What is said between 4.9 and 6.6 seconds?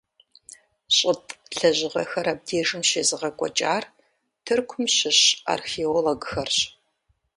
щыщ археологхэрщ.